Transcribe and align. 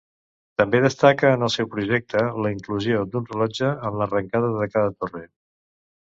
També 0.59 0.79
destaca 0.83 1.33
en 1.33 1.47
el 1.47 1.51
seu 1.55 1.67
projecte 1.73 2.23
la 2.45 2.51
inclusió 2.53 3.01
d'un 3.15 3.27
rellotge 3.33 3.69
en 3.91 3.99
l'arrencada 3.99 4.49
de 4.55 4.69
cada 4.77 4.95
torre. 5.03 5.23